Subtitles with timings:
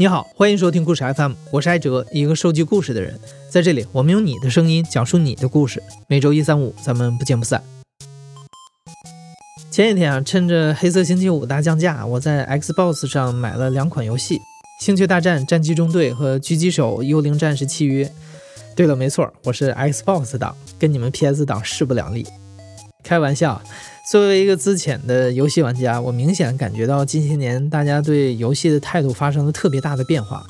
[0.00, 3.20] 你好，欢迎收听故事 FM，我是艾哲，一个收集故事的人。
[3.50, 5.82] 在这里，我们用你的声音讲述你的故事。
[6.06, 7.62] 每周一、三、五，咱们不见不散。
[9.70, 14.38] 前几天啊，趁着黑色星期五大降价，我在 Xbox 上买了两款游戏：
[14.80, 18.06] 《星球大战：战机中队》和《狙击手：幽灵战士契约》。
[18.74, 22.26] 对了，没错，我是 Xbox 党，跟你们 PS 党势不两立。
[23.04, 23.60] 开玩笑。
[24.10, 30.44] 作为一个资浅的游戏玩家，我明显感觉到近些年大家对游戏的态度发生了特别大的变化。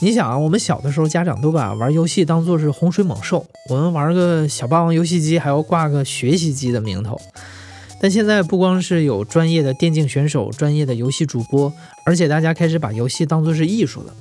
[0.00, 7.16] 你想啊，我们小的时候，家长都把玩游戏当做是洪水猛兽，我们玩个小霸王游戏机还要挂个学习机的名头。
[8.00, 11.72] 但现在不光是有专业的电竞选手、专业的游戏主播，
[12.04, 14.12] 而且大家开始把游戏当做是艺术了。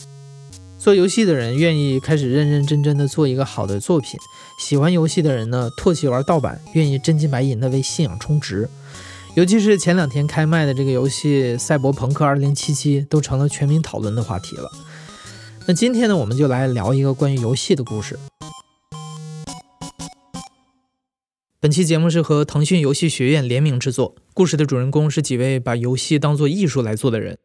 [0.80, 4.18] 做游戏的人愿意开始认认真真的做一个好的作品，
[4.58, 8.70] 喜欢游戏的人呢，唾弃玩盗版，愿意真金白银的为信仰充值。
[9.36, 12.56] 尤其是前两天开卖的这个游戏《赛博朋克2077》，
[13.08, 14.72] 都成了全民讨论的话题了。
[15.68, 18.18] 那今天呢，我们就来聊一个关于游戏的故事。
[21.60, 27.38] 本期节目是和腾讯游戏学院联名制作，故事的主人公是几位把游戏当做艺术来做的人。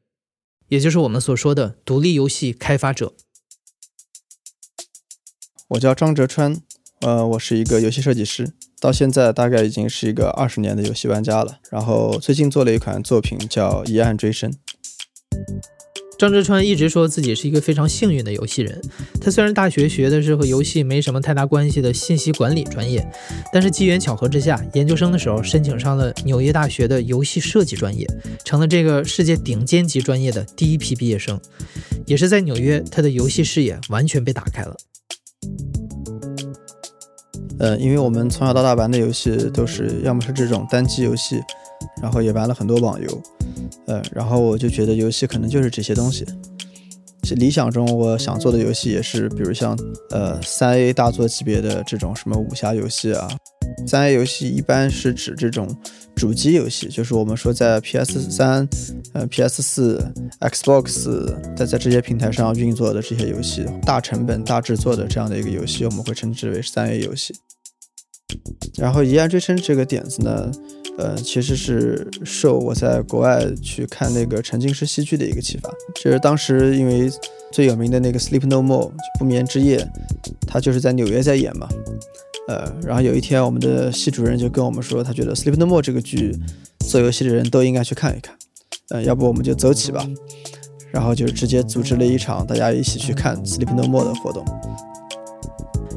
[0.69, 3.12] 也就是我们所说的独立游戏开发者。
[5.75, 6.56] 我叫张哲川，
[7.00, 8.48] 呃，我是一个游戏设计师，
[8.80, 11.58] 到现在大概已经是一个二十年的游戏玩家了。
[11.69, 14.53] 然后最近做了一款作品叫《疑案追声》。
[16.16, 18.81] 张哲川一直说自己是一个非常幸运的游戏人。
[19.20, 23.05] 他虽然大学学的是和游戏没什么太大关系的信息管理专业，
[23.53, 28.06] 但是机缘巧合之下，研究生的时候申请上了纽约大学的游戏设计专业，
[28.44, 31.41] 成了这个世界顶尖级专业的第一批毕业生。
[32.06, 34.77] 也是在纽约，他的游戏视野完全被打开了。
[37.59, 41.41] 呃，因为我们从小到大玩的游戏都是要么是这种单机游戏，
[42.03, 43.23] 然后也玩了很多网游。
[43.87, 46.27] 呃，然后我就觉得游戏可能就是这些东西。
[47.37, 49.78] 理想中我想做的游戏也是，比如像
[50.10, 53.28] 呃三 A 大作级别的这种什么武侠游戏啊。
[53.86, 55.68] 三 A 游戏一般是指这种
[56.14, 58.68] 主机游戏，就是我们说在 PS 三、
[59.12, 67.34] 呃 PS 四、Xbox 在在这些平台上运作的这些游戏，大成本大制作的这样的一个游戏，我们会称之为三 A 游戏。
[68.76, 70.50] 然后《疑案追声》这个点子呢？
[70.96, 75.68] 呃，其实是受我在国外去看那个沉浸式戏剧的一个启发。
[75.96, 77.10] 就是当时因为
[77.50, 78.86] 最有名的那个《Sleep No More》
[79.18, 79.84] 不眠之夜，
[80.46, 81.68] 他就是在纽约在演嘛。
[82.49, 86.37] 呃，然后有一天我们的系主任就跟我们说，他觉得《Sleep No More》这个剧，
[86.81, 88.34] 做游戏的人都应该去看一看。
[88.91, 90.06] 呃，要不我们就走起吧。
[90.91, 94.44] 然后就直接组织了一场大家一起去看《Sleep No More》的活动。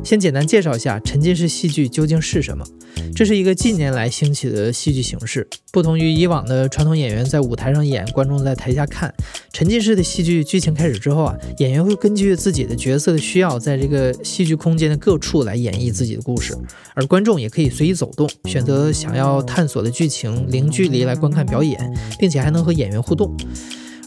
[0.08, 2.66] 先简单介绍一下沉浸式戏剧究竟是什么。
[3.14, 9.14] 这是一个近年来兴起的戏剧形式，不同于以往的传统演员在舞台上演，观众在台下看。
[9.52, 16.58] 沉浸式的戏剧剧情开始之后啊，演员会根据自己的角色的需要，在这个戏剧空间的各处来演绎自己的故事，
[16.94, 21.78] 而观众也可以随意走动，选择想要探索的剧情，零距离来观看表演，
[22.18, 23.36] 并且还能和演员互动。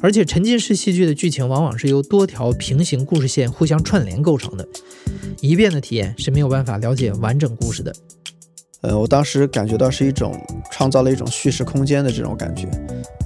[0.02, 4.66] 而且沉浸式戏剧的剧情往往是由多条平行故事线互相串联构成的，
[5.40, 7.94] 一遍的体验是没有办法了解完整故事的。
[8.82, 10.34] 呃，我当时感觉到是一种
[10.72, 12.66] 创造了一种叙事空间的这种感觉，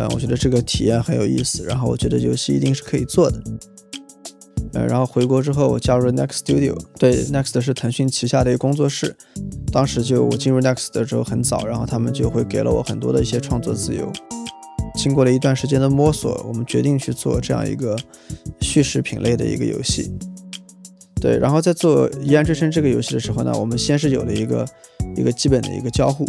[0.01, 3.41] 呃，我觉得这个体验很有意思，然后我觉得游戏一定是可以做的。
[4.73, 9.15] 呃，然后回国之后，我加入了 Next Studio，对，Next 是腾讯旗下的一个工作室。
[9.71, 14.13] 当时就我进入 Next 的时候很早，然后他们就会给了我很多的一些创作自由。
[14.95, 17.97] 经过了一段时间的摸索，我们决定去做这样一个
[18.61, 20.11] 叙事品类的一个游戏。
[21.21, 24.67] 对，然后在做《疑案追声》这个游戏的时候呢，我们先是有了一个
[25.17, 26.27] 一个基本的一个交互，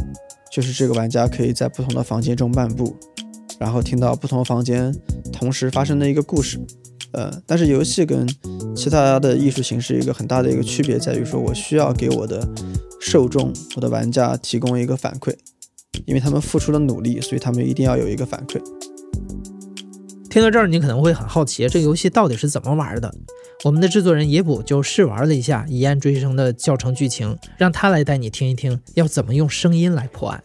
[0.51, 2.95] 就是这个玩家可以在不同的房间中漫步，
[3.59, 4.95] 然后听到不同房间
[5.31, 6.59] 同时发生的一个故事。
[7.11, 8.27] 呃，但是游戏跟
[8.75, 12.47] 其他的艺术形式一个很大的一个区别在于说，我需要给我的
[12.99, 15.33] 受众、我的玩家提供一个反馈。
[16.05, 18.61] 因为他们付出了努力，所以他们一定要有一个反馈。
[20.29, 23.13] 听到这儿，你可能会很好奇，这个游戏到底是怎么玩的？
[23.63, 30.43] 我们的制作人野捕就试玩了一下《疑案追声》的教程剧情，让他来带你听一听，要怎么用声音来破案。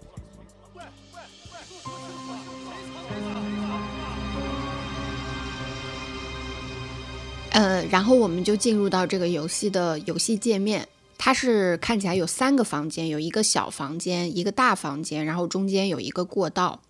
[7.50, 10.86] 呃，然后我们就进入到这个游戏的游戏界面。
[11.22, 16.80] 它是看起来有三个房间，有一个小房间，一个大房间，然后中间有一个过道，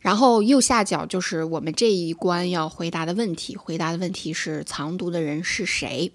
[0.00, 6.10] 然后右下角就是我们这一关要回答的问题，回答的问题是藏毒的人是谁。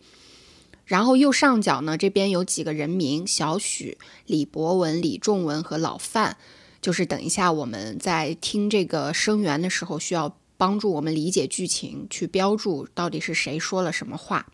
[0.86, 6.36] 然后右上角呢，这边有几个人名：小许、李博文、李仲文和老范，
[6.82, 10.36] 就是等一下我们在听这个声源的时候需要。
[10.56, 14.46] 帮助我们理解剧情，去标注到底是谁说了什么话。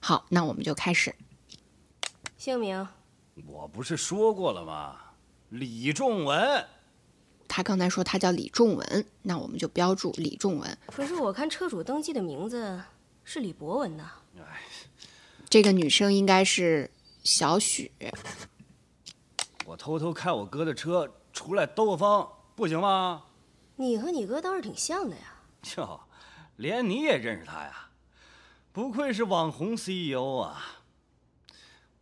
[0.00, 1.14] 好，那我们就开始。
[2.42, 2.88] 姓名？
[3.46, 4.96] 我不是说过了吗？
[5.50, 6.66] 李仲文。
[7.46, 10.78] 他刚才说他叫李仲文，那我们就标注李仲文。
[10.88, 12.82] 可是我看车主登记的名字
[13.22, 14.10] 是李博文呐。
[15.48, 16.90] 这个女生应该是
[17.22, 17.92] 小许。
[19.64, 23.22] 我偷偷开我哥的车出来兜个风，不行吗？
[23.76, 25.36] 你和你哥倒是挺像的呀。
[25.76, 26.00] 哟，
[26.56, 27.90] 连你也认识他呀？
[28.72, 30.81] 不愧是网红 CEO 啊！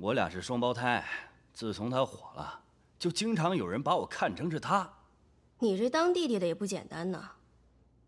[0.00, 1.04] 我俩是双胞胎，
[1.52, 2.62] 自从他火了，
[2.98, 4.90] 就经常有人把我看成是他。
[5.58, 7.32] 你这当弟弟的也不简单呐，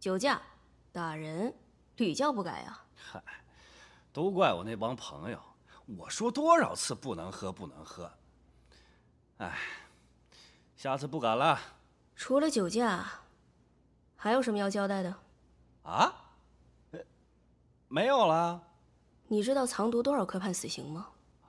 [0.00, 0.41] 酒驾、
[0.91, 1.55] 打人，
[1.97, 2.87] 屡教不改啊！
[2.97, 3.23] 嗨，
[4.11, 5.39] 都怪我那帮朋友，
[5.99, 8.11] 我说多少次不能喝，不能喝。
[9.37, 9.59] 哎，
[10.75, 11.61] 下次不敢了。
[12.17, 13.06] 除了酒驾，
[14.17, 15.15] 还有什么要交代的？
[15.83, 16.11] 啊？
[17.89, 18.62] 没有了。
[19.29, 21.09] 你知道藏毒多少颗判死刑吗？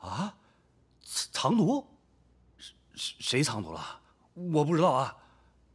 [0.10, 0.36] 啊？
[1.32, 1.86] 藏毒？
[2.96, 4.00] 谁谁藏毒了？
[4.54, 5.16] 我不知道啊。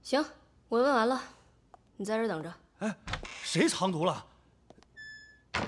[0.02, 0.24] 行，
[0.68, 1.22] 我问完了，
[1.96, 2.52] 你在这等着。
[2.78, 2.96] 哎，
[3.42, 4.24] 谁藏毒了？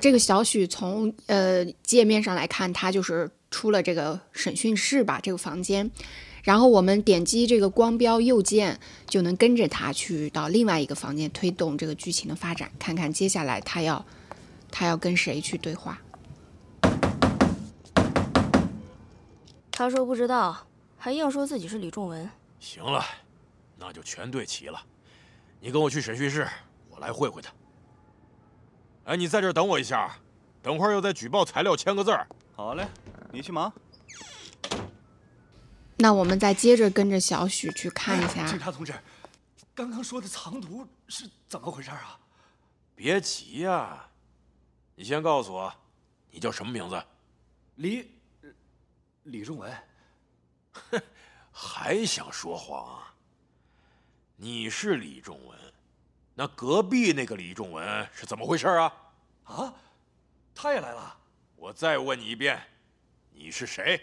[0.01, 5.91] 这个小许从呃界面上来看，他就是出了这个审讯室吧，这个房间。
[6.43, 14.05] 然后我们点击这个光标右键，就能跟着他去到另外一个房间，推动这个剧情的发展，看看接下来他要
[14.71, 16.01] 他要跟谁去对话。
[19.81, 20.67] 他说不知道，
[20.99, 22.31] 还硬说自己是李仲文。
[22.59, 23.03] 行了。
[23.79, 24.79] 那就全对齐了，
[25.59, 26.47] 你跟我去审讯室，
[26.91, 27.50] 我来会会他。
[29.05, 30.15] 哎，你在这等我一下，
[30.61, 32.29] 等会儿要在举报材料签个字儿。
[32.55, 32.87] 好嘞，
[33.32, 33.73] 你去忙。
[35.97, 38.47] 那我们再接着跟着小许去看一下。
[38.47, 38.93] 警察同志，
[39.75, 42.21] 刚刚说的藏毒是怎么回事啊？
[42.94, 44.11] 别急呀，
[44.94, 45.73] 你先告诉我，
[46.31, 47.03] 你叫什么名字？
[47.76, 48.19] 李
[49.25, 49.72] 李仲文。
[50.72, 51.00] 哼，
[51.50, 53.14] 还想说谎啊？
[54.37, 55.58] 你是李仲文，
[56.34, 58.93] 那隔壁那个李仲文是怎么回事啊？
[59.44, 59.75] 啊，
[60.55, 61.19] 他也来了。
[61.56, 62.58] 我再问你一遍，
[63.32, 64.00] 你是谁？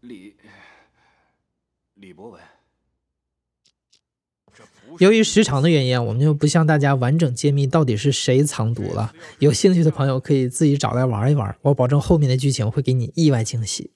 [0.00, 0.36] 李
[1.94, 2.40] 李博文。
[5.00, 9.12] 由于时长的原因，我们就不向大家完整揭秘到底是谁藏毒了。
[9.40, 13.90] 有兴趣的朋友可以自己找来玩一玩，我保证后面的剧情会给你意外惊喜。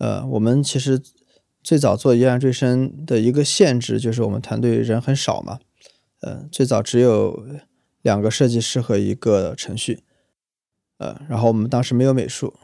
[0.00, 1.00] 呃，我们其实。
[1.62, 5.58] 最早做疑案追声的一个限制就是我们团队人很少嘛，
[6.22, 7.44] 呃，最早只有
[8.00, 10.00] 两个设计师和一个程序，
[10.96, 12.54] 呃，然后我们当时没有美术，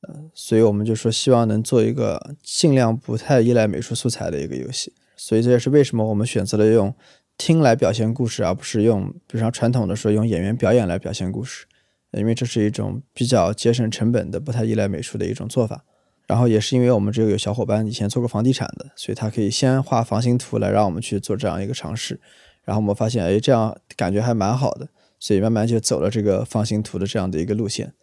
[0.00, 6.94] 呃，所以我们就说希望能做一个尽量不太依赖美术素材的一个游戏，所以这也是为什么我们选择了用
[7.36, 11.66] 听来表现故事，而不是用比如说传统的说用演员表演来表现故事，
[12.12, 15.84] 因为这是一种比较节省成本的、不太依赖美术的一种做法。
[16.26, 22.20] 然后也是因为我们这个有小伙伴以前做过房地产的，所以他可以先画房型图来让我们去做这样一个尝试。
[22.64, 24.88] 然后我们发现，哎，这样感觉还蛮好的，
[25.20, 27.94] 所以慢慢就走了这个房型图的这样的一个路线。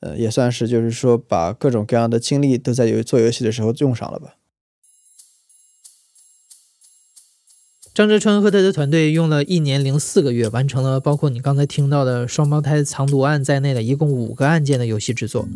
[0.00, 4.36] 呃，也算是就是说把各种各样的经历都在游做游戏的时候用上了吧。
[7.94, 15.46] 张哲川和他的团队用了一年零四个月，完成了包括你刚才听到的双胞胎藏毒案在内的一共五个案件的游戏制作。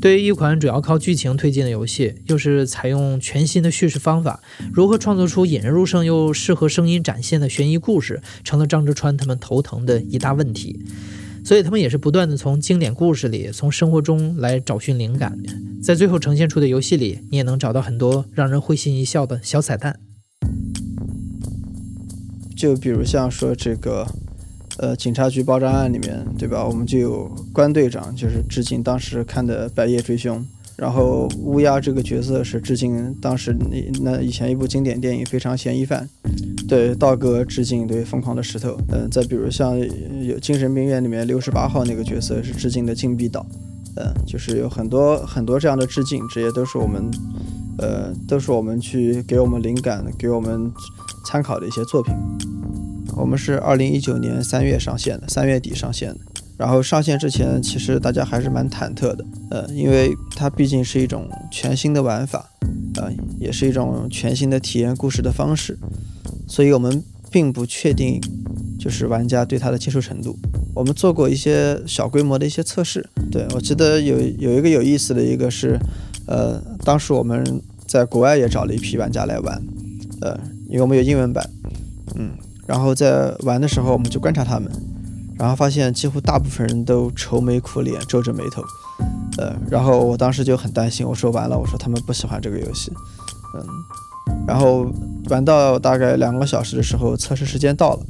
[0.00, 4.40] 对于一款主要靠剧情推进的游戏，又是采用全新的叙事方法，
[4.72, 10.80] 如何创作出引人入胜又适合声音展现的悬疑故事，成了张哲川他们头疼的一大问题。
[11.44, 15.38] 所以他们也是不断的从经典故事里、从生活中来找寻灵感，
[15.80, 20.00] 在最后呈现出的游戏里，你也能找到很多让人会心一笑的小彩蛋。
[22.56, 24.06] 就比如像说这个，
[24.78, 26.66] 呃，警察局爆炸案里面，对吧？
[26.66, 30.38] 我们就有关队长，就是致敬当时看的《白夜追凶》，
[30.74, 36.08] 然后乌鸦这个角色是致敬当时那那以前一部经典电影《非常嫌疑犯》，
[36.66, 38.70] 对道哥致敬对《疯狂的石头》。
[38.88, 39.78] 嗯，再比如像
[40.24, 43.44] 有精神病院里面六十八号那个角色是致敬的禁闭岛，
[43.96, 47.10] 嗯，就是有很多很多这样的致敬，这些都是我们，
[47.78, 50.72] 呃，都是我们去给我们灵感，给我们。
[51.26, 52.14] 参考的一些作品，
[53.16, 56.18] 我们是二零一九年三月上线的，三月底上线的。
[56.56, 62.48] 然后上线之前，其实大家还是蛮忐忑的，呃，因为它毕竟是一种全新的玩法，
[62.94, 65.76] 呃，也是一种全新的体验故事的方式，
[66.48, 68.18] 所以我们并不确定
[68.78, 70.34] 就是玩家对它的接受程度。
[70.74, 75.78] 我们做过一些小规模的一些测试，对我记得有有一个有意思的一个是，
[76.26, 79.62] 呃，当时我们在国外也找了一批玩家来玩，
[80.22, 80.55] 呃。
[80.68, 81.48] 因为我们有英文版，
[82.14, 82.32] 嗯，
[82.66, 84.70] 然后在玩的时候，我们就观察他们，
[85.38, 88.62] 然后发现几乎大部分人都愁眉苦脸，皱着眉头。
[89.38, 92.90] 呃，然后我当时就很担心，我说完了，我说他们不喜欢这个游戏。
[93.54, 93.64] 嗯，
[94.46, 94.90] 然后
[95.28, 98.06] 玩到大概两个小时的时候，测试时间到了，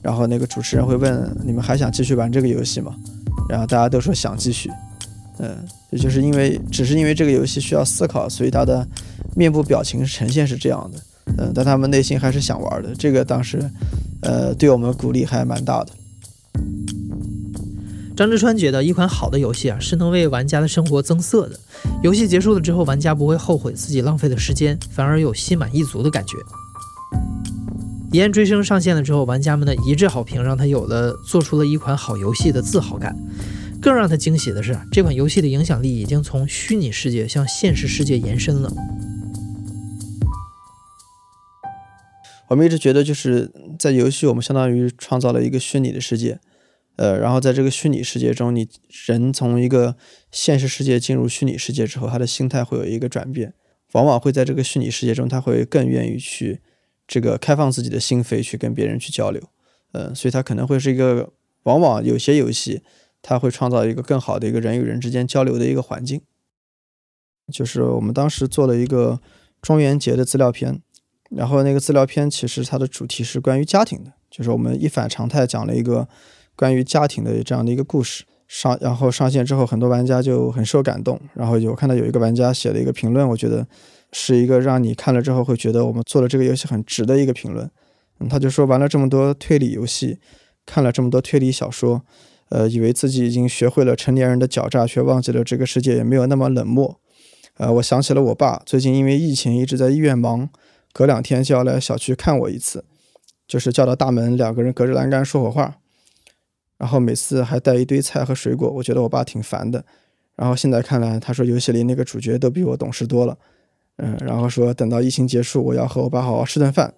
[0.00, 2.94] 然后那个主持人会问你们还想继续玩这个游戏吗？
[3.48, 4.70] 然后大家都说想继续。
[5.38, 8.86] 嗯，也就是因为只是因为这个游戏需要思考，所以他的
[9.34, 10.98] 面部表情呈现是这样的。
[11.38, 12.94] 嗯，但他们内心还是想玩的。
[12.96, 13.70] 这个当时，
[14.22, 15.92] 呃，对我们鼓励还蛮大的。
[18.16, 21.58] 张志川觉得，一款好的游戏啊，是能为玩家的生活增色的。
[22.02, 26.36] 游戏结束了之后，玩家不会后悔自己浪费的时间，反而有心满意足的感觉。
[28.16, 33.16] 《疑案追声》上线了之后，玩家们的一致好评让他有了做出了一款好游戏的自豪感。
[33.82, 38.72] 更让他惊喜的是，这款游戏的影响力已经从虚拟世界向现实世界延伸了。
[42.48, 46.38] 我们一直觉得，就是在游戏，我们相当于创造了一个虚拟的世界。
[46.96, 48.68] 呃，然后在这个虚拟世界中，你
[49.06, 49.96] 人从一个
[50.30, 53.52] 现实世界进入虚拟世界之后，他的心态会有一个转变，
[53.92, 56.60] 往往会在这个虚拟世界中，他会更愿意去
[57.08, 59.42] 这个开放自己的心扉，去跟别人去交流。
[59.90, 61.32] 呃，所以他可能会是一个，
[61.64, 62.82] 往往有些游戏，
[63.20, 66.20] 他会创造一个更好的一个人与人之间交流的一个环境。
[67.52, 69.20] 就是我们当时做了一个
[69.60, 70.80] 中元节的资料片，
[71.36, 76.08] 然后那个资料片其实它的主题是关于家庭的，就是我们一反常态讲了一个。
[76.56, 81.20] 关于家庭的这样的一个故事上，然后上线之后，很多玩家就很受感动。
[81.34, 83.66] 然后有看到有一个玩家写了一个评论，我觉得
[84.12, 87.68] 是一个让你看了之后会觉得我们做了这个游戏很值的一个评论。
[88.20, 90.20] 嗯，他就说玩了这么多推理游戏，
[90.64, 92.02] 看了这么多推理小说，
[92.50, 97.00] 呃，以为自己已经学会了成年人的狡诈，却忘记了这个世界也没有那么冷漠。
[97.56, 100.48] 呃，我想起了我爸，最近因为疫情一直在医院忙，
[100.94, 102.84] 隔两天就要来小区看我一次，
[103.48, 105.78] 就是叫到大门，两个人隔着栏杆说会话。
[106.78, 109.84] 然后每次还带一堆菜和水果，我觉得我爸挺烦的。
[110.36, 113.36] 然后现在看来，他说游戏里那个主角都比我懂事多了。
[113.96, 116.94] 嗯，然后说等到疫情结束，我要和我爸好好吃顿饭，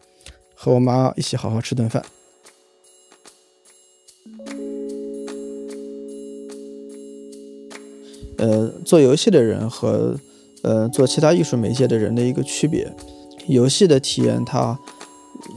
[0.55, 2.05] 和我妈一起好好吃顿饭。
[8.39, 10.19] 呃，做游戏的人和
[10.63, 12.93] 呃做其他艺术媒介的人的一个区别，
[13.49, 14.79] 游戏的体验，它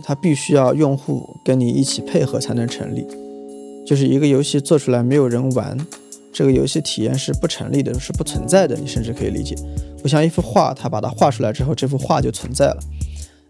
[0.03, 3.05] 它必须要用户跟你一起配合才能成立。
[3.85, 5.75] 就是一个游戏做出来没有人玩，
[6.31, 8.75] 这个游戏体验是不成立的，是不存在的。
[8.75, 9.55] 你甚至可以理解，
[10.01, 12.79] 不像一幅画，它把它画出来之后，这幅画就存在了。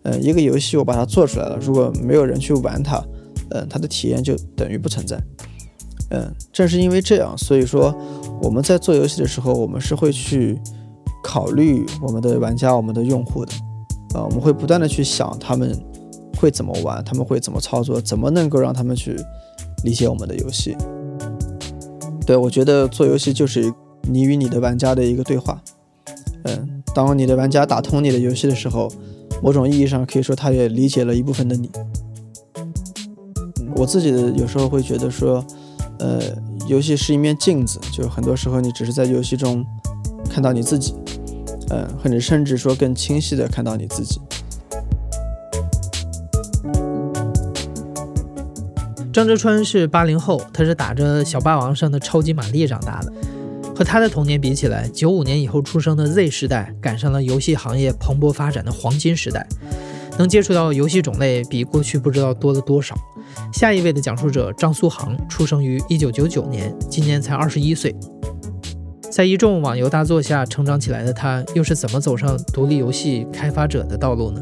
[0.03, 3.03] 嗯，一个游戏我把它做出来了，如果没有人去玩它，
[3.51, 5.21] 嗯，它的体验就等于不存在。
[6.11, 7.93] 嗯，正是因为这样，所以说
[8.41, 10.57] 我们在做游戏的时候，我们是会去
[11.21, 13.51] 考虑我们的玩家、我们的用户的。
[14.13, 15.77] 啊，我们会不断的去想他们
[16.37, 19.15] 会怎么玩，他们会怎么操作，怎么能够让他们去。
[19.85, 20.75] 理解我们的游戏，
[22.25, 25.63] 对我觉得做游戏就是你与你的玩家的一个对话。
[26.43, 28.91] 嗯，当你的玩家打通你的游戏的时候，
[29.41, 31.71] 某种意义上可以说他也理解了一部分的你。
[33.73, 35.41] 我自己的有时候会觉得说，
[35.99, 36.19] 呃，
[36.67, 39.65] 游戏是一面镜子，就很多时候你只是在游戏中
[40.29, 40.93] 看到你自己，
[41.71, 44.19] 嗯，或者甚至说更清晰的看到你自己。
[49.11, 53.11] 张哲川是八零后，他是打着小霸王上的超级玛丽长大的。
[53.75, 59.47] 和他的童年比起来，九五年以后出生的 Z 时代赶上了游戏行业蓬勃发展的黄金时代，
[60.17, 62.93] 能接触到游戏种类比过去不知道多了多少。
[63.53, 67.95] 下一位的讲述者张苏杭出生于一九九九年，今年才二十一岁，
[69.19, 74.41] 在一众网游大作下成长起来的他，又是怎么走上独立游戏开发者的道路呢？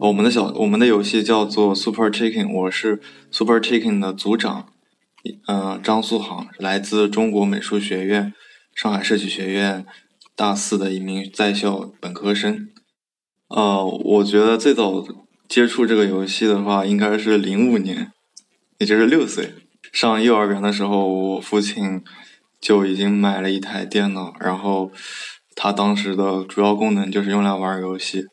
[0.00, 3.00] 我们的小我们的游戏叫做 Super Chicken，我是
[3.32, 4.66] Super Chicken 的组长，
[5.48, 8.32] 嗯，张苏杭，来自中国美术学院
[8.72, 9.84] 上海设计学院
[10.36, 12.68] 大四的一名在校本科生。
[13.48, 15.04] 呃，我觉得最早
[15.48, 18.12] 接触这个游戏的话，应该是零五年，
[18.78, 19.54] 也就是六岁，
[19.92, 22.02] 上幼儿园的时候，我父亲
[22.60, 24.90] 就已经买了一台电脑，然后
[25.54, 28.24] 他当时的主要功能就是用来玩游戏。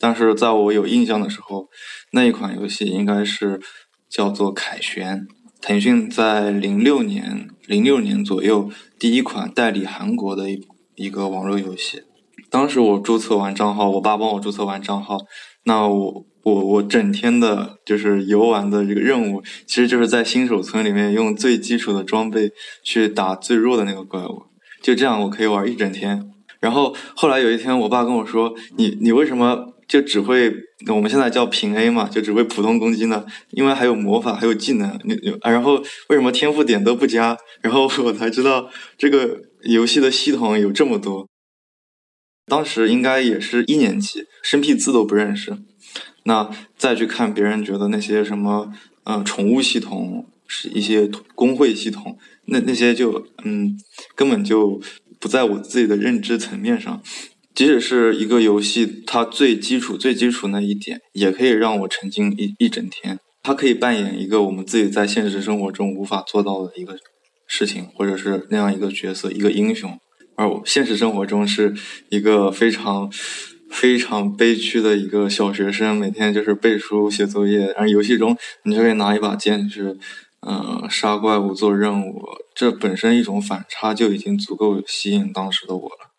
[0.00, 1.68] 但是在我有印象的时候，
[2.10, 3.60] 那一款游戏应该是
[4.08, 5.20] 叫做《凯旋》，
[5.60, 12.02] 腾讯在零六年零六年左右第一款代理韩国的一一个网络游戏。
[12.50, 15.18] 当时我注册完账号，我爸帮我注册完账号，
[15.64, 22.50] 那我我我整天的就是游玩的这个任务，其实就是在新手村里面用最基础的装备
[22.82, 24.42] 去打最弱的那个怪物，
[24.82, 26.28] 就这样我可以玩一整天。
[26.60, 30.52] 然后后来有一天，我爸跟我说：“你你为什么就只会
[30.88, 33.24] 我们现在叫平 A 嘛，就只会普通攻击呢？
[33.50, 34.88] 因为还有魔法，还有技能。
[35.04, 35.74] 你你然后
[36.08, 37.36] 为什么天赋点都不加？
[37.62, 41.26] 然后我才知道这个游戏的系统有这么多。
[42.46, 45.56] 当时应该也是一年级，生僻字都不认识。
[46.24, 48.72] 那再去看别人觉得那些什么，
[49.04, 53.76] 呃，宠物系统是一些工会系统，那那些就嗯，
[54.14, 54.80] 根本就。
[55.22, 57.00] 不在我自己的认知层面上，
[57.54, 63.20] 即使是一个游戏，它最基础、最基础那一点，也可以让我沉浸一一整天。
[63.40, 66.98] 它可以扮演一个我们自己在现实生活中无法做到的一个
[67.46, 69.96] 事情，或者是那样一个角色、一个英雄。
[70.34, 71.74] 而我现实生活中是
[72.08, 73.10] 一个非常
[73.70, 77.72] 非常悲屈的一个小学生，每天就是背书、写作业。
[77.72, 79.96] 而游戏中，你就可以拿一把剑去。
[80.44, 82.20] 嗯，杀怪物做任务，
[82.52, 86.10] 这本身一种反差就已经足够吸引当时的我了。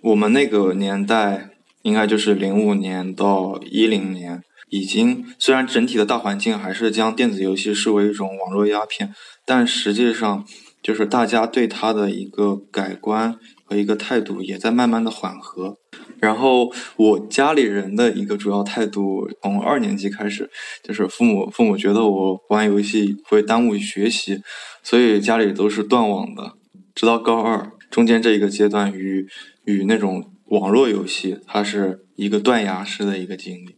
[0.00, 1.50] 我们那个年代，
[1.82, 10.42] 应该就是零五年到一零年，已经虽然整体的大环境还是将电子游戏视为一种网络鸦片，但实际上
[10.84, 15.78] 就是大家对他的一个改观和一个态度也在慢慢的缓和。
[16.20, 20.50] 然后我家里人的一个主要态度，从二年级开始，
[20.82, 24.42] 就是父母父母觉得我玩游戏会耽误学习，
[24.82, 26.52] 所以家里都是断网的。
[26.94, 29.26] 直到高二中间这一个阶段，与
[29.64, 33.76] 与那种网络游戏，它是一个断崖式的一个经历。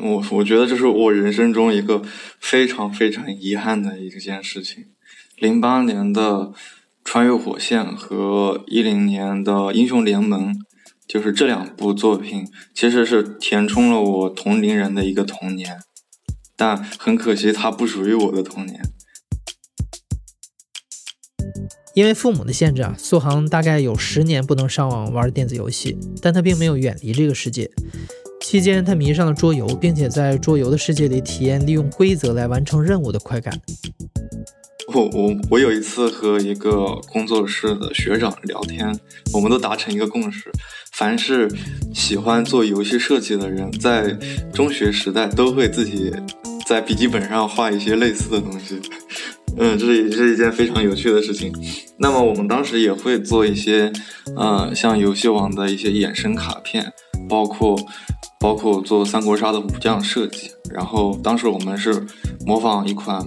[0.00, 2.00] 我我觉得这是我人生中一个
[2.38, 4.84] 非常非常遗憾的一件事情。
[5.36, 6.22] 零八年的
[7.04, 10.54] 《穿越火线》和一零年的《英雄联盟》。
[11.06, 15.78] 就是这两部作品，其实是填充了我同龄人的一个童年，
[16.56, 18.80] 但很可惜，它不属于我的童年。
[21.94, 27.70] 因为父母的限制啊，苏杭大概有十年不能上网玩电子游戏，但他并没有远离这个世界。
[28.40, 33.60] 期间，他迷上了桌游，并且在桌游的世界里体验利用规则来完成任务的快感。
[34.92, 38.94] 我我我有一次和一个工作室的学长聊天，
[39.32, 40.52] 我们都达成一个共识：
[40.92, 41.50] 凡是
[41.94, 44.16] 喜欢做游戏设计的人，在
[44.52, 46.12] 中学时代都会自己
[46.66, 48.78] 在笔记本上画一些类似的东西。
[49.56, 51.52] 嗯，这是也是一件非常有趣的事情。
[51.98, 53.90] 那么我们当时也会做一些，
[54.36, 56.92] 呃，像游戏王的一些衍生卡片，
[57.28, 57.74] 包括
[58.38, 60.50] 包括做三国杀的武将设计。
[60.70, 62.04] 然后当时我们是
[62.44, 63.24] 模仿一款。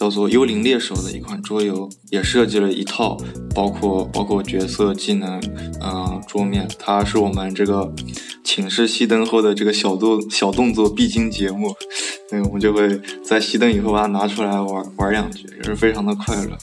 [0.00, 3.18] 叫做《幽灵猎手》的一款桌游，也设计了一套，
[3.54, 5.38] 包括包括角色技能，
[5.82, 7.92] 嗯，桌面，它是我们这个
[8.42, 11.76] 寝室熄灯后的这个小动小动作必经节目，
[12.30, 12.88] 对，我们就会
[13.22, 16.56] 在熄灯以后把它拿出来玩玩两局，也是非常的快乐。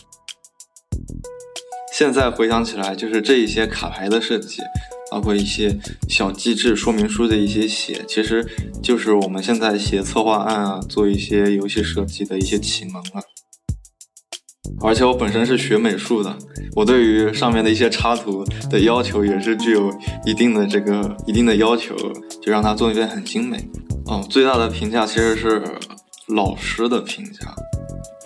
[1.93, 4.63] 现在回想起来，就是这一些卡牌的设计。
[5.12, 8.46] 包括一些小机制说明书的一些写，其实
[8.82, 13.22] 就是我们现在写策划案啊，做一些游戏设计的一些启蒙了。
[14.82, 16.38] 而且我本身是学美术的，
[16.76, 19.91] 我对于上面的一些插图的要求也是具有
[20.26, 21.96] 一定的这个一定的要求，
[22.41, 23.58] 就让它做一遍很精美。
[24.06, 25.63] 哦，最大的评价其实是
[26.28, 27.56] 老师的评价，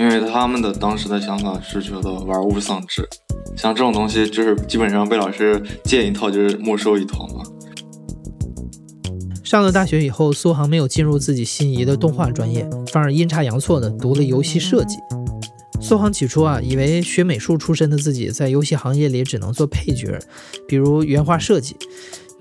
[0.01, 3.07] 因为他们的当时的想法是觉得玩物丧志。
[3.55, 7.43] 像这种东西，就是基本上被老师借一套就是没收一套嘛。
[9.43, 14.97] 上了大学以后，苏杭没有进入自己心仪的动画专业，反而阴差阳错的读了游戏设计。
[15.79, 20.17] 苏杭起初啊，以为学美术出身的自己在游戏行业里只能做配角，
[20.67, 21.75] 比如原画设计。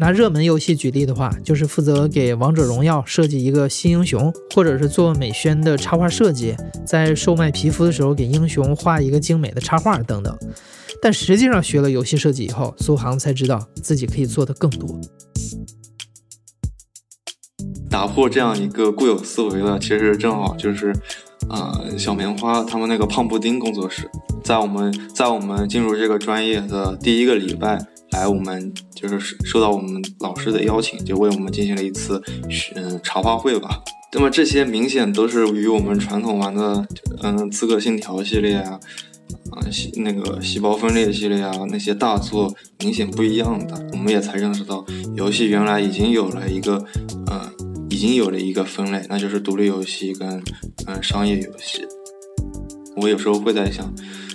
[0.01, 10.35] 拿热门游戏举例的话，就是负责给王者荣耀设计一个新英雄，或者是做美宣的插画设计，在售卖皮肤的时候给英雄画一个精美的插画等等。
[11.03, 14.99] 但实际上学了游戏设计以后，苏杭才知道自己可以做的更多。
[17.91, 20.95] 打破这样一个固有思维的，其实正好就是，
[21.47, 24.11] 啊，小棉花他们那个胖布丁工作室，
[24.43, 27.79] 在我们在我们进入这个专业的第一个礼拜。
[28.13, 32.23] 来，我们就是受到我们老师的邀请，就为我们进行了一次
[32.75, 33.81] 嗯茶话会吧。
[34.13, 36.87] 那么这些明显都是与我们传统玩的
[37.23, 38.79] 嗯《刺客信条》系列啊，
[39.53, 43.87] 啊细那个细胞分裂系列啊那些大作明显不一样的。
[43.93, 44.85] 我们也才认识到，
[45.15, 46.85] 游戏原来已经有了一个
[47.31, 47.41] 嗯
[47.89, 50.43] 已经有了一个分类，那就是独立游戏跟
[50.87, 51.87] 嗯商业游戏。
[52.97, 53.95] 我有时候会在想，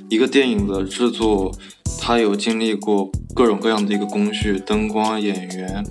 [0.10, 1.52] 一个电影的制作。
[1.98, 5.84] 它有经历过各种各样的一个工序，灯光、演员，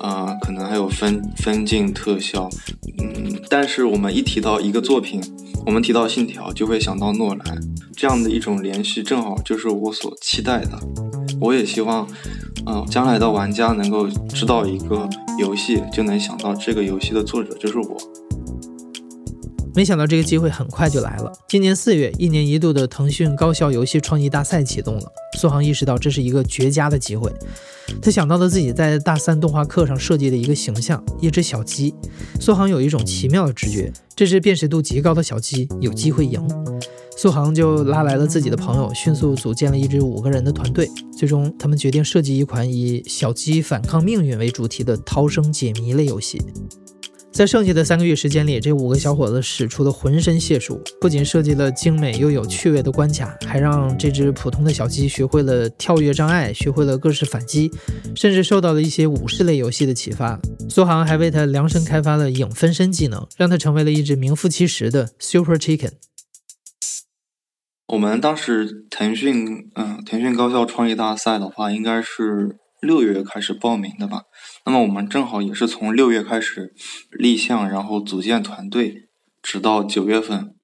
[0.00, 2.48] 啊，可能还有分分镜、特效，
[2.98, 5.20] 嗯，但是我们一提到一个作品，
[5.66, 7.60] 我们提到《信条》，就会想到诺兰
[7.94, 10.78] 这样的一种联系，正好就是我所期待的。
[11.40, 12.08] 我也希望
[12.64, 15.06] 嗯，将来的玩家能够知道一个
[15.38, 17.96] 游戏，就能想到这个游戏的作者就是我。
[19.74, 21.32] 没想到这个机会很快就来了。
[21.48, 25.12] 今年四月，一年一度的腾讯高校游戏创意大赛启动了。
[25.38, 27.32] 苏杭意识到这是一个绝佳的机会，
[28.02, 31.94] 他想到了自己在大三动画课上设计的一个形象——一只小鸡。
[32.38, 36.46] 苏杭有一种奇妙的直觉，这只辨识度极高的小鸡有机会赢。
[37.16, 40.90] 苏杭就拉来了自己的朋友，迅速组建了一支五个人的团队。
[41.16, 46.42] 最终，他们决定设计一款以小鸡反抗命运为主题的逃生解谜类游戏。
[47.32, 57.70] 在剩下的三个月时间里，这五个小伙子使出了浑身解数，不仅设计了精美又有趣味的关卡，还让这只普通的小鸡学会了跳跃障碍，学会了各式反击，
[58.14, 60.38] 甚至受到了一些武士类游戏的启发。
[60.68, 65.92] 苏杭还为他量身开发了影分身技能，让他成为了一只名副其实的 Super Chicken。
[67.88, 74.22] 我们当时腾讯，嗯，腾讯高校创意大赛的话，应该是六月开始报名的吧。
[74.64, 76.72] 那么我们正好也是从六月开始
[77.10, 79.08] 立项，然后组建团队，
[79.42, 80.54] 直到九月份，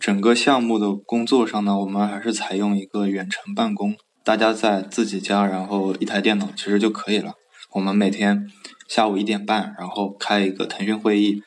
[0.00, 7.34] 整个项目的工作上呢，我们还是采用一个远程办公，大家在自己家，然后一台电脑其实就可以了。
[7.74, 8.50] 我们每天
[8.88, 11.42] 下午一点半，然后开一个腾讯会议。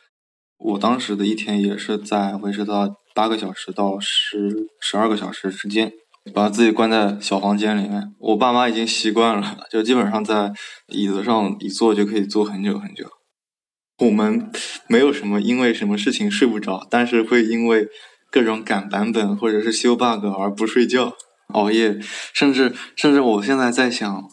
[0.57, 5.91] 我当时的一天也是在维持到八个小时到十十二个小时之间。
[6.31, 10.53] 把自己关在小房间里面，我爸妈已经习惯了，就基本上在
[10.87, 13.05] 椅子上一坐就可以坐很久很久。
[13.99, 14.49] 我们
[14.87, 17.87] 没有什么因为什么事情睡不着，但是会因为
[18.31, 21.13] 各种赶版本或者是修 bug 而不睡觉、
[21.49, 21.99] 熬夜，
[22.33, 24.23] 甚至甚至我现在在想，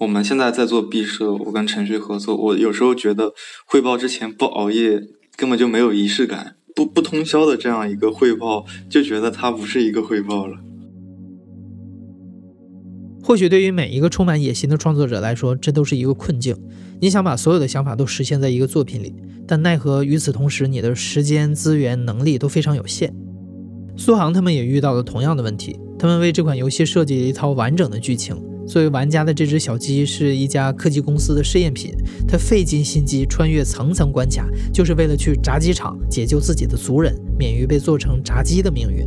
[0.00, 3.34] 我们现在在做毕设，我跟程序合作，我有时候觉得
[3.66, 5.00] 汇报之前不熬夜
[5.36, 10.56] 根本就没有仪式感，不不通宵的这样一个汇报，就觉得它不是一个汇报了。
[13.26, 16.56] 或许对于每一个充满野心的创作者来说，这都是一个困境。
[17.00, 19.12] 你想把所有的想法都实现在一个作品里，
[19.48, 23.12] 但奈何与此同时，你的时间、资源、能力都非常有限。
[23.96, 28.40] 苏杭他们也遇到了同样的问题，他们为这款游戏设计了一套完整的剧情。
[28.64, 31.92] 作为玩家的这只小鸡是一家科技公司的试验品，
[32.28, 39.04] 它费尽心机穿越层层关卡，就是为了去炸鸡场解救自己的族人，免于被做成炸鸡的命运。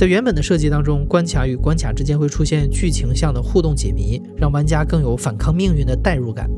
[0.00, 6.50] 在原本的设计当中，关卡与关卡之间会出现剧情向的互动解谜，让玩家更有反抗命运的代入感。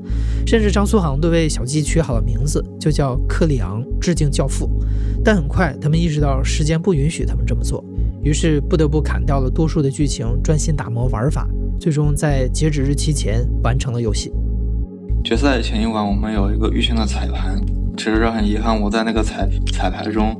[0.46, 4.70] 甚至张苏杭都为小鸡取好了名字，就叫克里昂，致敬教父。
[5.24, 7.84] 但很快，他们意识到时间不允许他们这么做，
[8.22, 11.48] 于是不得不砍掉了多数的剧情，专心打磨玩法。
[11.80, 14.32] 最终在截止日期前完成了游戏。
[15.24, 17.56] 决赛前一晚，我们有一个预选的彩排。
[17.96, 20.36] 其实很遗憾，我在那个彩彩排中，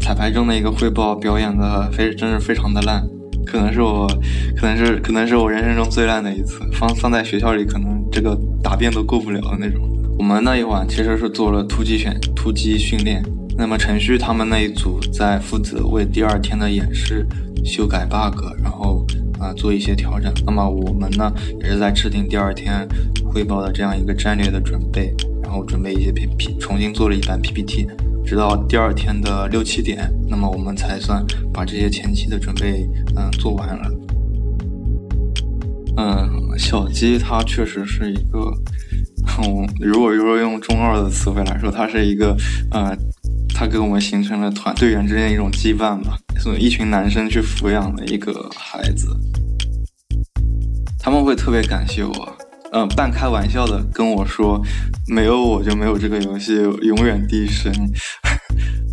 [0.00, 3.02] 彩排中的一个汇报表演的非真是非常的烂，
[3.44, 4.06] 可能是我，
[4.56, 6.60] 可能是可能是我人生中最烂的一次。
[6.72, 9.80] 放放在学校里，可能这个答辩都过不了的那种。
[10.18, 13.22] 我们那一晚其实是做了突击选突击训练，
[13.56, 17.26] 那么程序他们那一组在负责为第二天的演示
[17.64, 19.04] 修改 bug，然后
[19.38, 20.32] 啊做一些调整。
[20.44, 22.86] 那么我们呢也是在制定第二天
[23.24, 25.14] 汇报的这样一个战略的准备。
[25.50, 27.84] 然后准备一些 P P，重新做了一版 P P T，
[28.24, 33.90] 直到第二天的六七点，那么我们才算把这些前期的准备嗯做完了。
[35.96, 38.38] 嗯，小鸡它确实是一个，
[39.42, 42.36] 嗯，如果如果用中二的词汇来说，它是一个
[42.70, 42.96] 呃，
[43.52, 49.08] 它给我们形成了团队员之间一种羁绊吧，所以一群男生去抚养的一个孩子，
[50.96, 52.36] 他们会特别感谢我。
[52.72, 54.60] 嗯，半开玩笑的跟我说
[55.08, 57.72] ：“没有我就没有这个游戏，永远第一声。”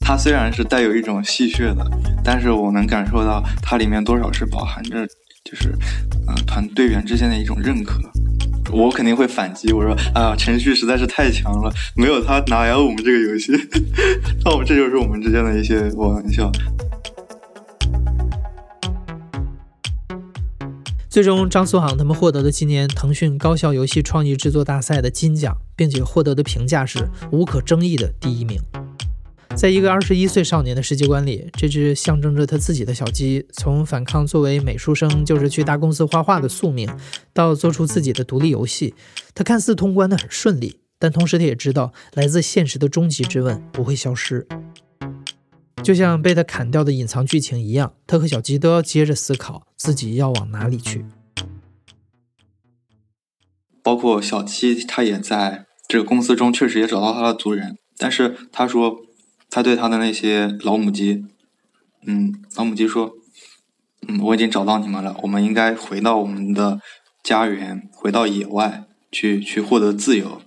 [0.00, 1.86] 它虽然是带有一种戏谑的，
[2.24, 5.06] 但是我能感受到它里面多少是饱含着，
[5.44, 5.68] 就是
[6.28, 8.00] 嗯团队员之间的一种认可。
[8.72, 13.52] 我肯定会反击，我说：“啊，程序实在是太强了，没有他哪有我们这个游戏？”
[14.44, 16.50] 那我这就是我们之间的一些玩笑。
[21.10, 28.60] 最终，张苏杭他们获得了今年腾讯高校游戏创意制作大赛的金奖，并且获得的评价是无可争议的第一名。
[29.56, 36.88] 在一个二十一岁少年的世界观里，这只象征着他自己的小鸡，从反抗作为美术生就是去大公司画画的宿命，
[37.32, 38.94] 到做出自己的独立游戏，
[39.34, 44.46] 他看似通关的很顺利，但同时他也知道来自现实的终极之问不会消失。
[45.82, 51.04] 就像被他砍掉的隐藏剧情一样，他和小鸡都要接着思考自己要往哪里去。
[53.82, 58.98] 包括小鸡，他也在这个公司中确实也找到他的族人，但是他说，
[59.48, 61.24] 他对他的那些老母鸡，
[62.06, 63.12] 嗯，老母鸡说，
[64.06, 66.80] 嗯，我已经找到你们了，我们应该回到我们的
[67.22, 70.42] 家园，回到野外去去获得自由。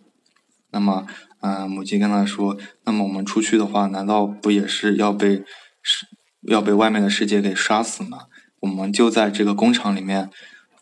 [0.71, 1.05] 那么，
[1.45, 5.43] 嗯，母鸡跟他说：“那么我们出去的话，难道不也是要被
[5.81, 6.07] 是
[6.43, 8.27] 要被外面的世界给杀死吗？
[8.61, 10.29] 我们就在这个工厂里面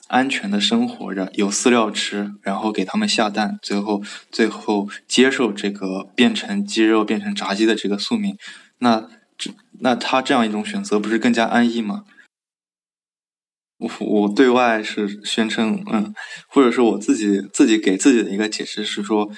[0.08, 8.38] 安全的生活着，有饲料吃，然后给他们下蛋，最后最后接受这个变成鸡肉、变成炸鸡的这个宿命。
[8.78, 12.04] 那这那他这样一种选择，不是更加安逸吗？”
[13.80, 16.13] 我我对外是宣称，嗯，
[16.47, 19.32] 或者是我自己自己给自己的一个解释是说。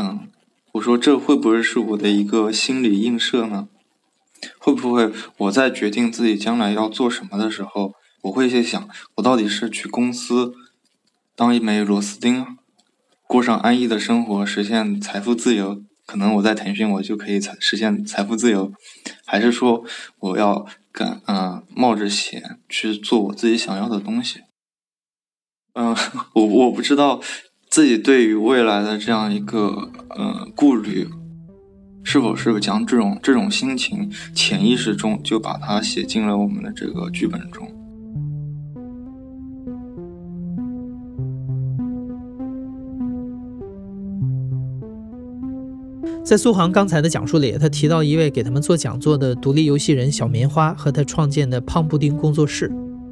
[0.00, 0.30] 嗯，
[0.72, 3.68] 我说这会不会是我的一个心理映射呢？
[4.58, 10.52] 会不会我在决定自己将来要做什么的时候，我会去想，我到底是去公司
[11.34, 12.46] 当一枚螺丝钉，
[13.26, 15.82] 过上安逸的生活，实现财富自由？
[16.06, 18.72] 可能我在腾讯我就可以财实现财富自由，
[19.26, 19.84] 还是说
[20.20, 24.40] 我要敢嗯冒着险去做我自己想要的东西？
[25.74, 25.94] 嗯，
[26.34, 27.20] 我我不知道。
[27.70, 31.06] 自己对于未来的这样一个呃顾虑，
[32.02, 37.68] 是否是将这种这种心情潜意识中就把它写进了我们的这个剧本中？
[46.24, 52.70] 在苏杭刚才的讲述里，他提到一位给他们做讲座的独立游戏人小棉花和他创建的胖布丁工作室。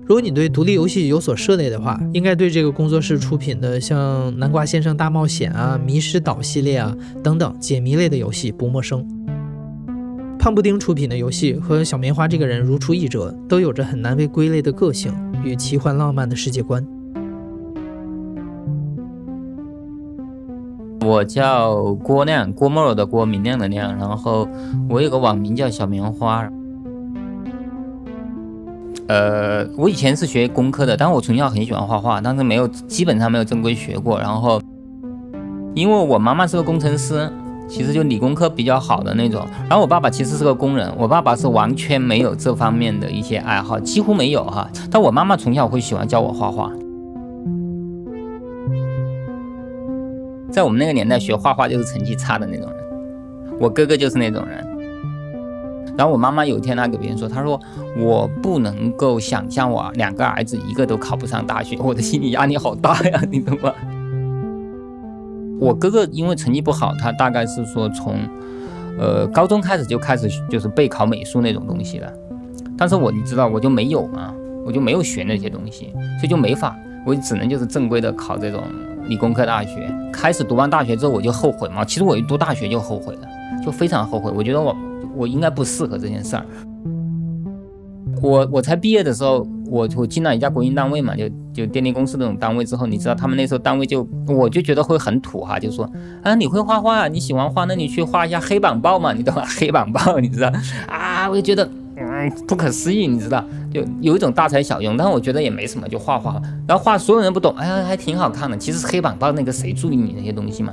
[0.08, 9.04] 如果你对独立游戏有所涉猎的话，应该对这个工作室出品的像《南瓜先生大冒险》啊、《迷失岛》系列啊等等解谜类的游戏不陌生。
[10.38, 16.86] 胖布丁出品的游戏和小棉花这个人如出一辙，都有着很难被归类的个性与奇幻浪漫的世界观。
[21.04, 23.96] 我叫郭亮，郭沫若的郭，明亮的亮。
[23.96, 24.46] 然后
[24.88, 26.48] 我有个网名叫小棉花。
[29.08, 34.18] 呃，我以前是学工科的，但我从小很喜欢画画，但是没有基本上没有正规学过。
[34.18, 34.60] 然后，
[35.74, 37.30] 因为我妈妈是个工程师，
[37.68, 39.46] 其实就理工科比较好的那种。
[39.68, 44.68] 然后我爸爸其实是个工人，我爸爸是完全没有这方面的一些爱好，几乎没有哈。
[44.90, 46.72] 但我妈妈从小会喜欢教我画画，
[50.50, 54.65] 在我们那个年代学画画就是成绩差的那种人，我哥哥就是那种人。
[55.96, 57.58] 然后我妈妈有一天她给别人说，她说
[57.96, 63.72] 我不能够想象我两个儿子一个都考不上大学，我的心理压力好大呀，你懂吗？
[65.58, 68.18] 我哥哥因为成绩不好，他大概是说从，
[68.98, 72.12] 呃高中开始就开始就是备考美术那种东西了，
[72.76, 74.34] 但是我你知道我就没有嘛，
[74.66, 78.62] 我就没有学那些东西，所以就没法，我只能就是正规的考这种
[79.08, 79.90] 理工科大学。
[80.12, 83.20] 开始读完大学之后我就后悔嘛，其实我一读大学就后悔了，
[83.64, 84.76] 就非常后悔，我觉得我。
[85.14, 86.44] 我应该不适合这件事儿。
[88.22, 95.88] 我我才毕业的时候，我我进了一家国营单位嘛，就就电力公司那种单位之后，你知道他们那时候单位就我就觉得会很土哈，就说
[96.22, 99.42] 啊你会画画，你喜欢画，那你去画一下黑板报嘛，你懂吗？
[99.58, 100.50] 黑板报你知道
[100.88, 110.72] 啊，我就觉得嗯不可思议，你知道，就有一种大材小用，但是我觉得也没什么，就画画，然后画所有人不懂，哎呀还挺好看的，其实黑板报那个谁注意你那些东西嘛。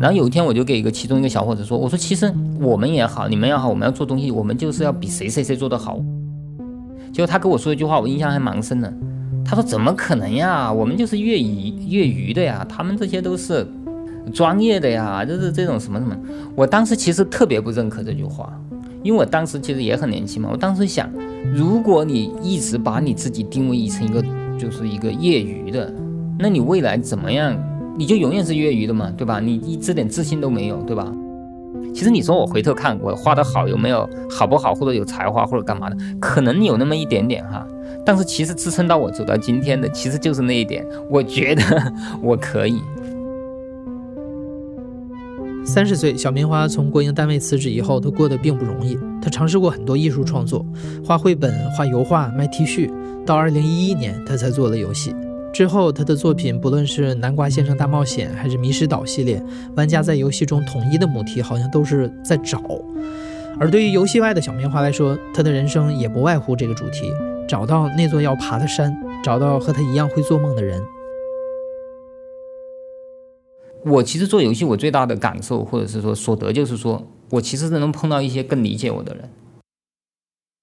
[0.00, 5.98] 然后有一天，我就给一个其中一个小伙子说：“我说，其实我们也好，你们也好，我们要做东西，我们就是要比谁谁谁做得好。”
[7.12, 8.92] 结果他跟我说一句话，我印象还蛮深的。
[9.44, 10.72] 他说：“怎么可能呀？
[10.72, 13.66] 我们就是业余业余的呀，他们这些都是
[14.32, 16.16] 专业的呀，就是这种什么什么。”
[16.54, 18.52] 我当时其实特别不认可这句话，
[19.02, 20.48] 因为我当时其实也很年轻嘛。
[20.52, 21.10] 我当时想，
[21.52, 24.22] 如果你一直把你自己定位成一个
[24.56, 25.92] 就是一个业余的，
[26.38, 27.56] 那你未来怎么样？
[27.98, 29.40] 你就永远是业余的嘛，对吧？
[29.40, 31.12] 你一这点自信都没有，对吧？
[31.92, 37.66] 其实你说我回头看我画的好有没有好不好，或者有才华或者干嘛的，可能有那么一点点哈。
[38.06, 40.86] 但是其实支撑到我走到今天的，其实就是那一点。
[41.10, 41.62] 我觉得
[42.22, 42.80] 我可以。
[45.64, 48.96] 三十岁，小棉花从国营单位辞职以后，他过得并不容易。
[49.20, 50.64] 他尝试过很多艺术创作，
[51.04, 52.90] 画绘本、画油画、卖 T 恤。
[53.26, 55.14] 到二零一一年，他才做了游戏。
[55.50, 59.42] 之后，他的作品不论是《南瓜先生大冒险》还是《迷失岛》系列，
[59.76, 62.62] 玩家在游戏中统一的母题好像都是在找。
[63.58, 67.10] 而对于游戏外的小棉花来说，他的人生也不外乎这个主题：
[67.48, 70.80] 找到那座要爬的山，找到和他一样会做梦的人。
[73.84, 79.28] 我其实做游戏，我最大的感受或者是说所得，就是说我其实是能碰到一些更理解我的人。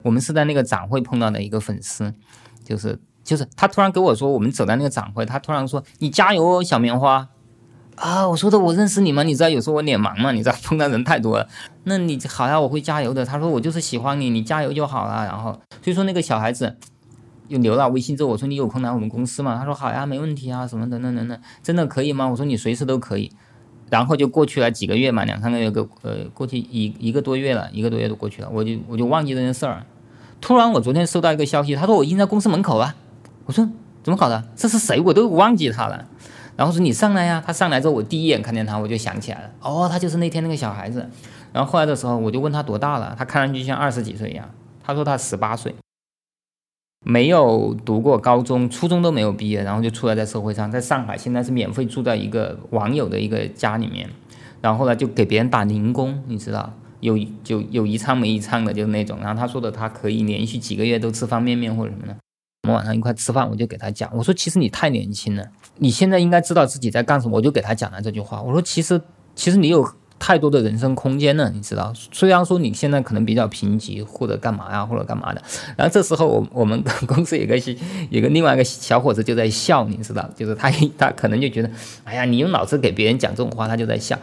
[0.04, 2.14] 我们是在那个展会碰到的一个粉丝，
[2.64, 2.98] 就是。
[3.26, 7.28] 就是他突然给我说，我们走在那个展会，他突然说：“你加油哦，小棉花。”
[7.98, 9.24] 啊，我说的我认识你吗？
[9.24, 11.48] 你知道有时候我脸盲嘛，你知道碰到人太多了。
[11.86, 13.26] 那你好呀，我会加油的。
[13.26, 15.26] 他说我就是喜欢你，你加油就好了。
[15.26, 16.76] 然后所以说那个小孩子，
[17.48, 19.58] 又留了微信之后，我说你有空来我们公司吗？
[19.58, 22.28] 他说好呀，没问题啊，什么等等等等，真的可以吗？
[22.28, 23.32] 我说你随时都可以。
[23.90, 29.86] 然后就过去了几个月嘛，两三个月个呃过去一一个多月了，一个多月都过去了，我就我就忘记这件事儿。
[30.42, 32.94] 突然我昨天收到一个消息，他说我已经在公司门口了。
[33.46, 33.68] 我说
[34.04, 34.44] 怎么搞的？
[34.56, 35.00] 这是谁？
[35.00, 36.08] 我都忘记他了。
[36.56, 37.44] 然后说你上来呀。
[37.46, 39.52] 他上来之后，我第一眼看见他，我就想起来了。
[39.62, 41.10] 哦，他就是那天那个小孩子。
[41.52, 44.50] 然后后来的时候，我就问他多大了，他看上去像二十几岁一样。
[44.84, 45.76] 他说他十八岁。
[47.08, 54.10] 没有读过高中，初中都没有毕业，然后就出来在社会上，在上海现在是免费住在一个网友的一个家里面，
[54.60, 59.20] 然后呢就给别人打零工，你知道，有就有一餐没一餐的，就是那种。
[59.22, 62.16] 然后他说的他可以连续几个月都吃方便面或者什么的。
[62.66, 65.46] 我们晚上一块吃饭，我就给他讲，我说其实你太年轻了，
[65.78, 67.38] 你现在应该知道自己在干什么。
[67.38, 69.00] 我就给他讲了这句话，我说其实
[69.36, 69.88] 其实你有。
[70.18, 71.92] 太多的人生空间了，你知道？
[71.94, 75.42] 虽然说你现在可能比较贫瘠，或者干嘛呀，或者干嘛的。
[75.76, 77.56] 然后这时候，我我们公司有个
[78.10, 80.28] 有个另外一个小伙子就在笑，你知道？
[80.34, 81.70] 就是他他可能就觉得，
[82.06, 84.18] 哎呀，你用脑子给别人讲这种话，他就在笑。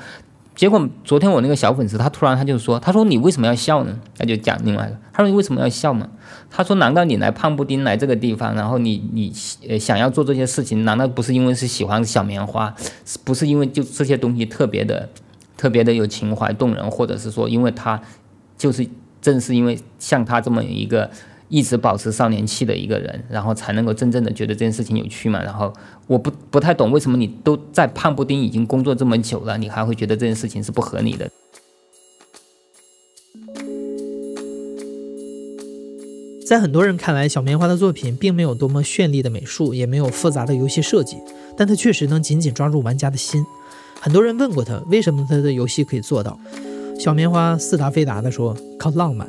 [0.62, 3.98] 结果昨天我那个小粉丝，他突然他就说，他说你为什么要笑呢？
[4.16, 6.08] 他就讲另外一个，他说你为什么要笑嘛？
[6.48, 9.32] 他说难道你来胖布丁来这个地方，然后你你
[9.68, 12.72] 呃想要做这些事情，难道不是因为是喜欢小棉花，
[13.24, 15.08] 不是因为就这些东西特别的？
[15.56, 18.00] 特别的有情怀动人，或者是说，因为他
[18.56, 18.86] 就是
[19.20, 21.10] 正是因为像他这么一个
[21.52, 25.42] 一直保持少年气的一个人，然后才能够真正的觉得这件事情有趣嘛。
[25.42, 25.70] 然后
[26.06, 31.30] 我不不太懂为什么你都在胖布丁已经工作这么久了，你还会觉得这件事情是不合理的。
[36.48, 41.18] 在很多人看来，小棉花的作品并没有多么绚丽的美术，也没有复杂的游戏设计，
[41.54, 43.44] 但它确实能紧紧抓住玩家的心。
[44.00, 46.40] 很多人问过他，为什么他的游戏可以做到？
[46.98, 49.28] 小棉花似答非答地说：“靠浪漫。”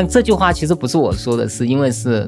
[0.00, 2.26] 但这句话其实不是我说的，是因为是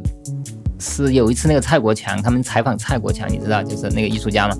[0.78, 4.54] 是有一次那个蔡国强他们采访蔡国强，你知道就是那个艺术家嘛？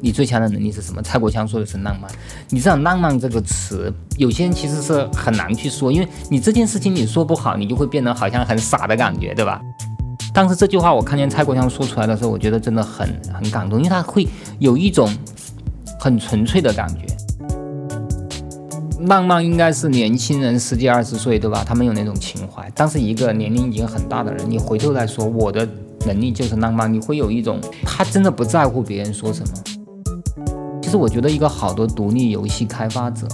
[0.00, 1.02] 你最强的能力是什么？
[1.02, 2.08] 蔡国强说的是浪漫。
[2.50, 9.60] 你知道“浪漫”这个词，有些人其实是很难去说，因为你这件事情你说不好，你就会变得好像很傻的感觉，对吧？
[10.32, 14.28] 当时这句话我看见蔡国强说出来的时候，我觉得真的很很感动，因为他会
[14.60, 15.12] 有一种
[15.98, 17.15] 很纯粹的感觉。
[19.06, 21.64] 浪漫应该是年轻人十几二十岁，对吧？
[21.64, 22.70] 他们有那种情怀。
[22.74, 25.68] 但是一个年龄已经很大的人，你回头来说我的
[26.06, 29.54] 能力就是浪漫，你会有一种他真的不在乎别人说什么。
[30.82, 33.26] 其实我觉得一个好的独立游戏开发者。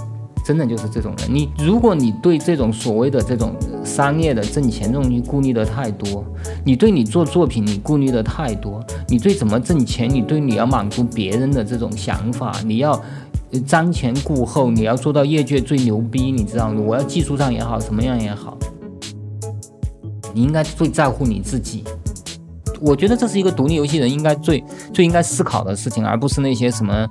[0.45, 3.55] 真的就是这种人，你如果你对这种所谓的这种
[3.85, 6.25] 商业的挣钱这种东西顾虑的太多，
[6.65, 13.01] 你对你做作品你顾虑的太多，你对怎么挣钱，你对你要满足别人的这种想法，你要
[13.61, 16.81] 瞻前顾后，你要做到业界最牛逼，你知道吗？
[16.81, 18.57] 我要技术上也好，什么样也好，
[20.33, 21.85] 你应该最在乎你自己。
[22.81, 27.09] 我觉得这是一个独立游戏人应该最最应该思考的事情，而不是那些什么。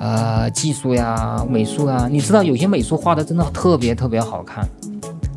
[0.00, 4.68] 呃，技术呀，美术啊，你知道有些美术画的真的特别特别好看，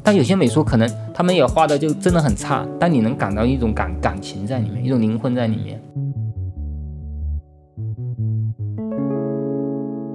[0.04, 5.82] 但有些美术可能他们也画的就真的很差，但你能感到一种感感情在里面，一种灵魂在里面。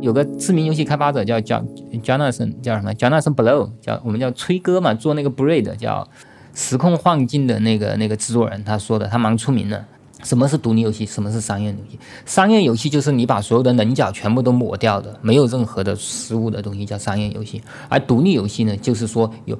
[0.02, 1.64] 有个知名游戏开发者叫叫
[2.02, 6.06] Jonathan，叫什么？Jonathan Blow，叫我们叫吹哥嘛，做那个 Braid 叫
[6.54, 9.84] 时空幻境的那个那个制作人，他说的，他蛮出名的。
[10.24, 11.06] 什么是独立游戏？
[11.06, 11.98] 什么是商业游戏？
[12.26, 17.62] 商业游戏就是你把所有的棱角全部都抹掉的，没有任何的失误的东西叫商业游戏。
[17.88, 19.58] 而独立游戏呢，就是说有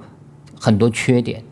[0.58, 1.42] 很多缺点。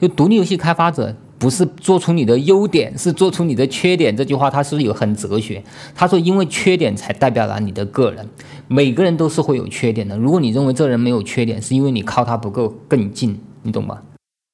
[0.00, 4.16] 就独立游戏开发者不是做出你的优点，是做出你的缺点。
[4.16, 5.62] 这句话他是有很哲学。
[5.94, 8.28] 他说，因为缺点才代表了你的个人。
[8.68, 10.16] 每个人都是会有缺点的。
[10.16, 14.02] 如果你认为这人没有缺点，是因为你靠他不够更近，你懂吧？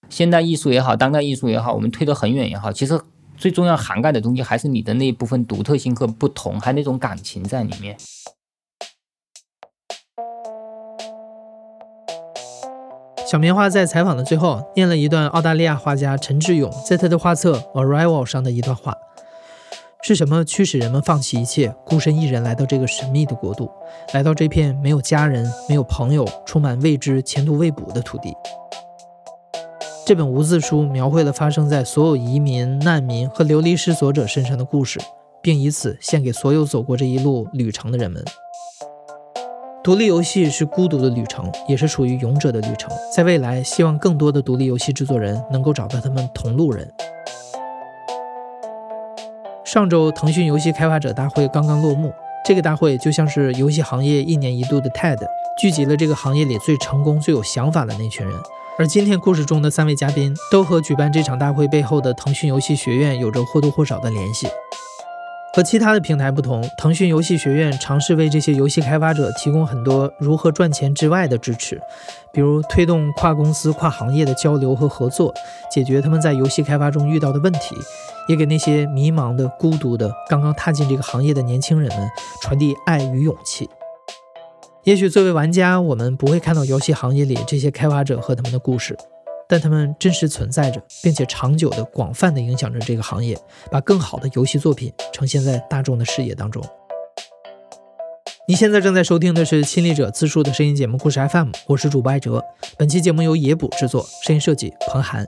[0.09, 3.01] 现代艺术也好，当代艺术也好，我们推得很远也好，其实。
[3.35, 7.97] 最重要涵盖的东西还是你的那一部分独特性和不同，还有那种感情在里面。
[13.33, 18.95] 小棉花在采访的最后念了一段澳大利亚画家陈志勇在他的画册《Arrival》上的一段话：
[20.03, 23.71] 是什么驱使人们放弃一切，孤身一人来到这个神秘的国度，
[24.13, 28.37] 来到这片没有家人、没有朋友、充满未知、前途未卜的土地？
[30.05, 35.01] 这本无字书描绘了发生在所有移民、难民和流离失所者身上的故事，
[35.41, 38.23] 并以此献给所有走过这一路旅程的人们。
[39.85, 42.89] 独立游戏是孤独的旅程，也是属于勇者的旅程。
[43.13, 46.89] 在未来，希望更多的独立游戏制作人能够找到他们同路人。
[49.65, 52.13] 上周，腾讯游戏开发者大会刚刚落幕，
[52.45, 55.19] 这个大会就像是游戏行业一年一度的 TED，
[55.59, 58.37] 聚集了这个行业里最成功、最有想法的那群人。
[58.79, 64.47] 而今天故事中的三位嘉宾，都和举办这场大会背后的腾讯游戏学院有着或多或少的联系。
[65.55, 71.79] 和其他的平台不同，腾讯游戏学院尝试为这些游戏开发者提供很多如何赚钱之外的支持，
[72.33, 75.31] 比如推动跨公司、跨行业的交流和合作，
[75.71, 77.77] 解决他们在游戏开发中遇到的问题，
[78.29, 82.09] 也给那些迷茫的、孤独的、刚刚踏进这个行业的年轻人们
[82.41, 83.69] 传递爱与勇气。
[84.85, 88.97] 也许作为玩家，我们不会看到游戏行业里这些开发者和他们的故事。
[89.53, 93.39] 但他们真实存在着，并且长久的、广泛的影响着这个行业，
[93.71, 96.65] 把更好的游戏作品呈现在大众的视野当中。
[98.49, 102.43] 你现在正在收听的是亲历者自述的声音节目《故事 FM》，我是主播艾哲。
[102.79, 105.27] 本期节目由野捕制作，声音设计彭涵。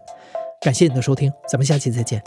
[0.63, 2.23] 感谢你的收听，咱们下期再见。